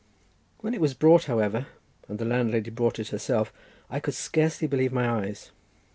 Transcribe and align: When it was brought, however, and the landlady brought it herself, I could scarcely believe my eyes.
When 0.61 0.73
it 0.73 0.81
was 0.81 0.95
brought, 0.95 1.25
however, 1.25 1.67
and 2.07 2.17
the 2.17 2.25
landlady 2.25 2.71
brought 2.71 2.97
it 2.97 3.09
herself, 3.09 3.53
I 3.87 3.99
could 3.99 4.15
scarcely 4.15 4.67
believe 4.67 4.91
my 4.91 5.07
eyes. 5.07 5.51